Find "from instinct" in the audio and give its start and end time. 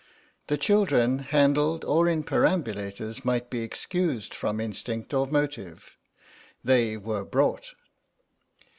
4.33-5.13